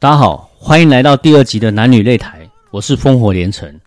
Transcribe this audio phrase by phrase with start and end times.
[0.00, 3.80] 大家好，欢迎来到第二集的男女擂台，我是烽火连城。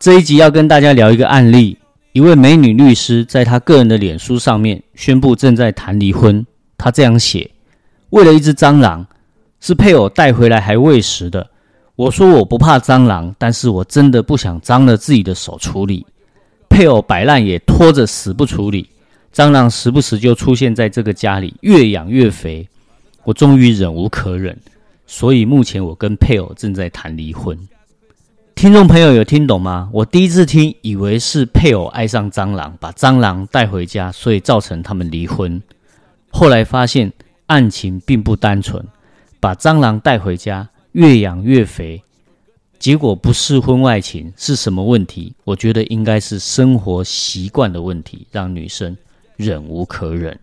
[0.00, 1.78] 这一集要跟大家聊一个案例，
[2.10, 6.44] 一位美女律师在她个人的脸书上面宣布正在谈离婚。
[6.76, 7.48] 她这样写：
[8.10, 9.06] 为了一只蟑螂，
[9.60, 11.48] 是配偶带回来还喂食的。
[11.94, 16.04] 我说我不怕蟑螂，但是我真的不想脏了自己的手处理。
[16.76, 18.86] 配偶摆烂也拖着死不处理，
[19.32, 22.68] 蟑螂时不时就出现在这个家里，越养越肥。
[23.24, 24.54] 我终于忍无可忍，
[25.06, 27.58] 所以目前我跟配偶正在谈离婚。
[28.54, 29.88] 听众朋友有听懂吗？
[29.90, 35.62] 我第一次听，以为是配偶爱上蟑螂，把蟑螂带回家，所以造成他们离婚。
[36.28, 37.10] 后来发现
[37.46, 38.86] 案情并不单纯，
[39.40, 42.02] 把蟑螂带回家，越养越肥，
[42.78, 45.34] 结果不是婚外情，是什么问题？
[45.44, 48.96] 我觉得应该是生活习惯的问题，让女生
[49.36, 50.38] 忍无可忍。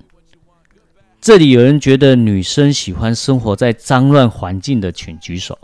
[1.21, 5.57] 这里有人觉得女生喜欢生活在脏乱环境的，请举手。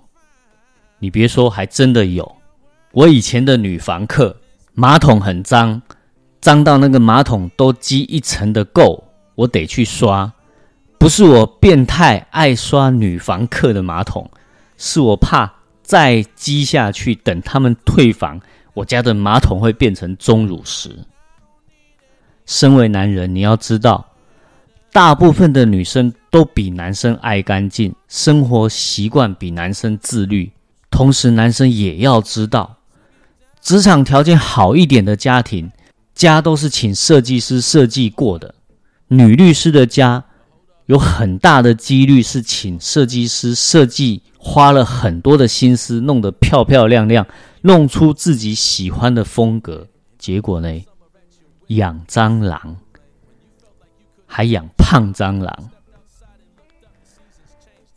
[1.00, 2.36] 你别说，还真的有。
[2.92, 4.36] 我以前的女房客，
[4.74, 5.82] 马桶很脏，
[6.40, 9.04] 脏到那个马桶都积一层的垢，
[9.36, 10.32] 我得去刷。
[10.98, 14.30] 不是我变态爱刷女房客的马桶，
[14.78, 15.59] 是我怕
[15.90, 18.40] 再积下去，等他们退房，
[18.76, 20.96] 我家的马桶会变成钟乳石。
[22.46, 24.14] 身为男人，你要知道，
[24.94, 30.52] 大部分的女生都比男生爱干净，生活习惯比男生自律。
[30.92, 32.78] 同时，男生也要知道，
[33.60, 35.72] 职场条件好一点的家庭，
[36.14, 38.54] 家都是请设计师设计过的。
[39.08, 40.24] 女律师的家，
[40.90, 47.28] 有很大的几率是请设计师设计，花了很多的心思，弄得漂漂亮亮，
[47.62, 49.86] 弄出自己喜欢的风格。
[50.18, 50.84] 结果呢，
[51.68, 52.78] 养蟑螂，
[54.26, 55.70] 还养胖蟑螂。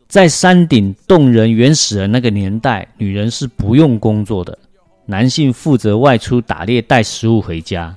[0.07, 4.59] 在山顶洞人原始人那个年代，女人是不用工作的，
[5.07, 7.97] 男性负责外出打猎带食物回家，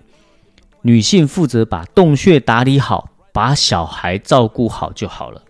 [0.84, 5.44] 女性负责把洞穴打理好，把小孩照顾好就好了。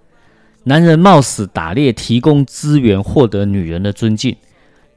[0.64, 4.34] 男人冒死打猎提供资源，获得女人的尊敬；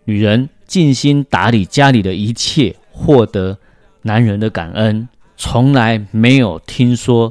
[0.05, 3.59] 女人尽心打理家里的一切，获得
[4.01, 5.07] 男人的感恩。
[5.37, 7.31] 从来没有听说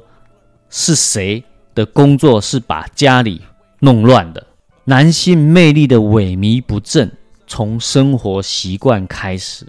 [0.69, 3.41] 是谁的工作是把家里。
[3.79, 4.45] 弄乱的
[4.85, 7.11] 男性魅力的萎靡不振，
[7.47, 9.65] 从生活习惯开始；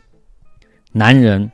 [0.93, 1.51] 男人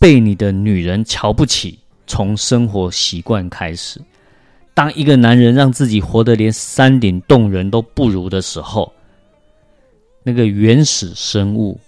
[0.00, 4.00] 被你的女人瞧不起，从生活习惯开始。
[4.74, 8.92] 当一个男人让自己活得连山顶洞人都不如的时候，
[10.24, 11.78] 那个原始生物，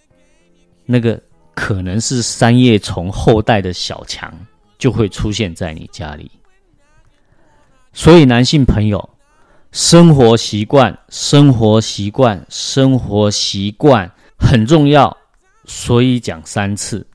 [0.86, 1.20] 那个
[1.54, 4.32] 可能是三叶虫后代的小强，
[4.78, 6.30] 就会出现在你家里。
[7.92, 9.10] 所以，男性朋友。
[9.72, 15.16] 生活习惯，生活习惯，生活习惯很重要，
[15.64, 17.06] 所以讲三次。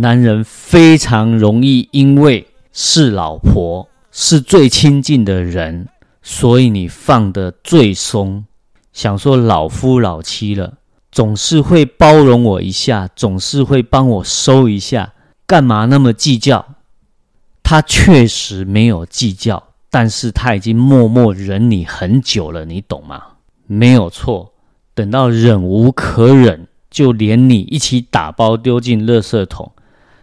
[0.00, 5.88] 男人非常容易因为是老婆，是最亲近的人，
[6.22, 8.46] 所以你放的最松。
[8.94, 10.78] 想说老夫老妻了，
[11.12, 15.12] 总是会包容我一下，总是会帮我收一下，
[15.46, 16.76] 干嘛那么计较？
[17.62, 19.64] 他确实没有计较。
[19.92, 23.22] 但是他已经默默忍你很久了，你懂吗？
[23.66, 24.52] 没有错，
[24.94, 29.72] 等到忍无可忍，就连你一起打包丢进垃圾桶，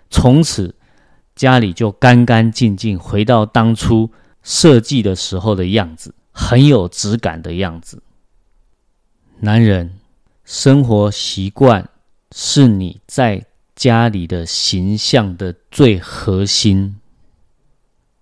[0.10, 0.76] 从此
[1.36, 4.12] 家里就干干净净，回到当初
[4.44, 8.02] 设计的时候的样子，很有质感的样子。
[9.40, 9.94] 男人
[10.44, 11.90] 生活习惯
[12.32, 16.96] 是你在家里的形象的最核心。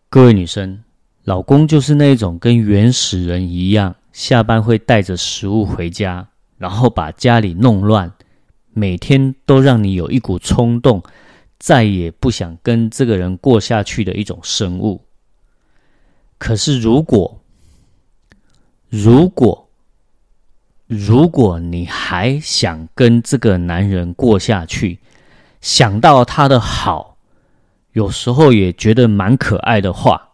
[0.10, 0.82] 各位女生。
[1.24, 6.28] 老公就是那种跟原始人一样，下班会带着食物回家，
[6.60, 8.12] 然后把家里弄乱，
[8.74, 11.02] 每天都让你有一股冲动，
[11.66, 15.04] 再也不想跟这个人过下去的一种生物。
[16.38, 17.42] 可是，如果，
[18.88, 19.68] 如果，
[20.86, 25.00] 如果你还想跟这个男人过下去，
[25.60, 27.18] 想到他的好，
[27.94, 30.34] 有时候也觉得蛮可爱的话。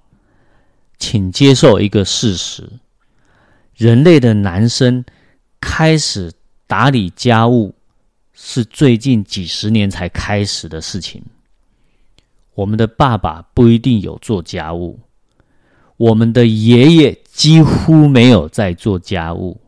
[1.00, 2.70] 请接受一个事实：
[3.74, 5.06] 人类的男生
[5.62, 6.34] 开始
[6.68, 7.74] 打理家务
[8.44, 11.22] 是最近几十年才开始的事情。
[12.56, 15.00] 我们的爸爸不一定有做家务，
[15.96, 19.62] 我们的爷爷几乎没有在做家务。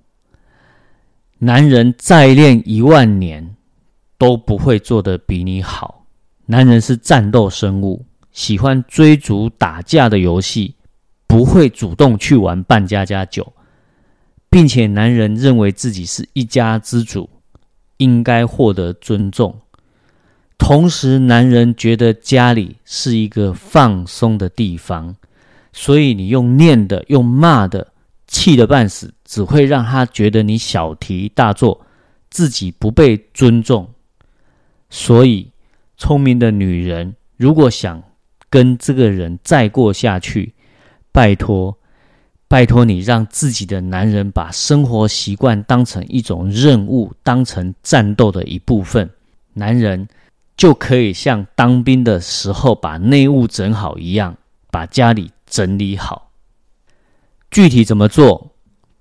[1.37, 3.55] 男人再练一万年
[4.17, 6.03] 都不会做的比你好，
[6.47, 10.73] 男人是战斗生物，喜欢追逐打架的游戏，
[11.27, 13.53] 不会主动去玩扮家家酒，
[14.49, 17.29] 并且男人认为自己是一家之主，
[17.97, 19.59] 应该获得尊重。
[20.57, 25.15] 同时，男人觉得家里是一个放松的地方，
[25.73, 27.91] 所以你用念的、用骂的、
[28.27, 31.85] 气得半死，只会让他觉得你小题大做，
[32.29, 33.89] 自己不被尊重。
[34.89, 35.51] 所以，
[35.97, 38.01] 聪明的女人如果想
[38.49, 40.53] 跟这个人再过下去，
[41.11, 41.77] 拜托，
[42.53, 49.09] 拜托你让自己的男人把生活习惯当成一种任务，当成战斗的一部分。
[49.53, 50.07] 男人。
[50.55, 54.37] 就可以像当兵的时候把内务整好一样，
[54.69, 56.29] 把家里整理好。
[57.49, 58.51] 具体怎么做？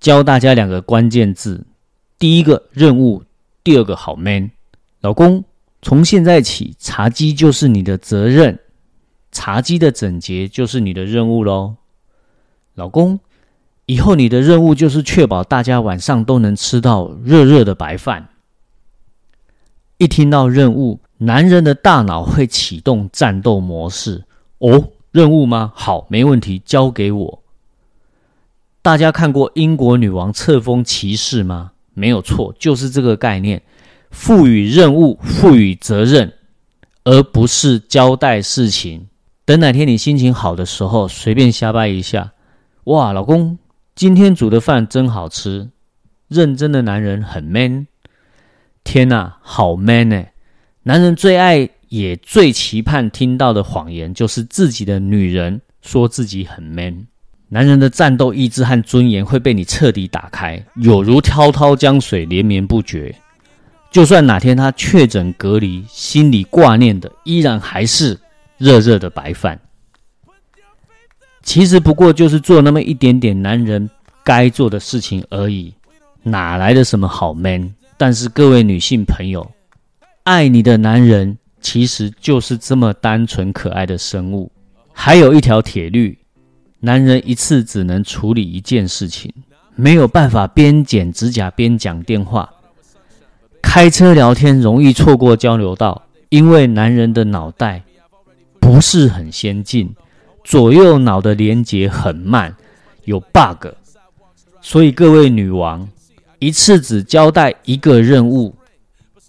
[0.00, 1.66] 教大家两个关键字：
[2.18, 3.24] 第一个任务，
[3.62, 4.50] 第二个好 man。
[5.02, 5.44] 老公，
[5.82, 8.58] 从现在起，茶几就是你的责任，
[9.30, 11.76] 茶几的整洁就是你的任务喽。
[12.74, 13.20] 老公，
[13.92, 18.28] 以后你的任务就是确保大家晚上都能吃到热热的白饭。
[19.98, 24.24] 一听到任务，男人的大脑会启动战斗模式。
[24.60, 25.72] 哦，任务吗？
[25.74, 27.42] 好，没问题，交给我。
[28.80, 31.72] 大家看过英国女王册封骑士吗？
[31.92, 33.60] 没有错，就是这个概念：
[34.10, 36.32] 赋予任务，赋予责任，
[37.04, 39.08] 而不是交代事情。
[39.44, 42.32] 等哪天你心情好的时候，随便瞎掰一下。
[42.84, 43.58] 哇，老公，
[43.94, 45.70] 今天煮的饭真好吃。
[46.28, 47.86] 认真的男人很 man。
[48.84, 50.24] 天呐，好 man 呢！
[50.84, 57.06] 男人最爱也最期盼听到的谎言，就是自己的女人说自己很 man。
[57.48, 63.14] 男人的战斗意志和尊严会被你彻底打开，有如滔滔江水连绵不绝。
[63.90, 68.18] 就算哪天他确诊隔离，心里挂念的依然还是
[68.56, 69.60] 热热的白饭。
[71.42, 73.88] 其实不过就是做那么一点点男人
[74.24, 75.74] 该做的事情而已，
[76.22, 77.74] 哪来的什么好 man？
[77.96, 79.50] 但是各位女性朋友，
[80.22, 84.50] 爱你的男人其实就是这么单纯可爱的生物。
[84.92, 86.18] 还有一条铁律：
[86.80, 89.32] 男人一次只能处理一件事情，
[89.74, 92.48] 没有办法边剪指甲边讲电话。
[93.60, 97.82] 开车聊天容易错过交流道，因为男人的脑袋
[98.60, 99.94] 不是很先进，
[100.44, 102.54] 左右脑的连接很慢，
[103.04, 103.68] 有 bug。
[104.60, 105.88] 所以各位女王。
[106.38, 108.52] 一次只交代一个任务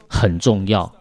[0.08, 0.92] 很重要，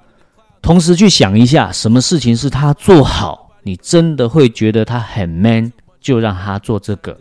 [0.61, 5.73] 同时去想一下，什么事情是他做好，你真的会觉得他很 man，
[6.03, 7.19] 就让他做这个。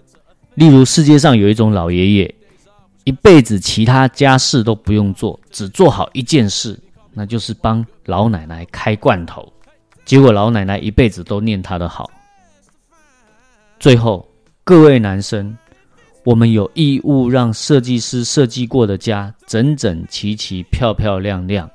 [0.55, 2.35] 例如，世界上有一种老爷爷，
[3.05, 6.77] 一辈子其他家事都不用做，只做好一件事，
[7.13, 9.53] 那就是帮老奶奶开罐头。
[10.03, 12.11] 结果老奶奶一辈子都念他的好。
[13.81, 14.23] 最后，
[14.63, 15.57] 各位男生。
[16.23, 21.67] 我们有义务让设计师设计过的家整整齐齐、漂漂亮亮。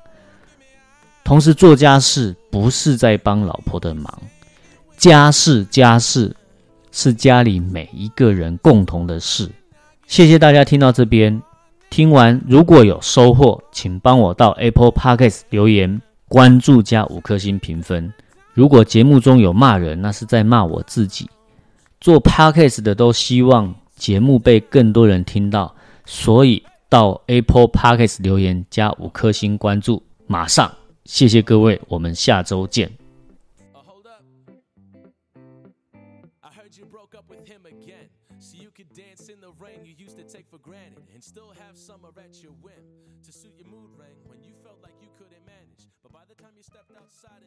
[1.25, 4.21] 同时做家事不是在帮老婆的忙，
[4.95, 6.33] 家事家事
[6.93, 9.51] 是家里每一个人共同的事。
[10.05, 11.41] 谢谢大家听到这边，
[11.89, 18.09] 听完如果有收获，请帮我到 Apple Podcast 留言、关注加五颗星评分。
[18.53, 21.29] 如果节目中有骂人，那是在骂我自己。
[21.99, 23.75] 做 Podcast 的都希望。
[23.97, 25.75] 节目被更多人听到，
[26.05, 30.71] 所以到 Apple Podcast 留言加五颗星关注，马上
[31.03, 32.95] 谢谢各位，我们下周见。